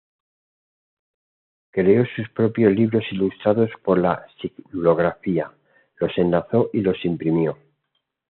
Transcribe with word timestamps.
Creó 1.69 2.05
sus 2.15 2.27
propios 2.31 2.73
libros 2.75 3.03
ilustrados 3.11 3.69
por 3.83 3.99
la 3.99 4.25
xilografía, 4.71 5.51
los 5.99 6.11
enlazó 6.17 6.71
y 6.73 6.81
los 6.81 7.05
imprimió. 7.05 7.59